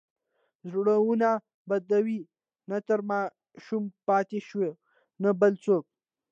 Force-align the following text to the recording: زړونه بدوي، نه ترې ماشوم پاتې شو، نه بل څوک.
زړونه 0.69 1.29
بدوي، 1.69 2.19
نه 2.69 2.77
ترې 2.87 3.05
ماشوم 3.09 3.83
پاتې 4.07 4.39
شو، 4.47 4.63
نه 5.23 5.29
بل 5.39 5.53
څوک. 5.65 5.83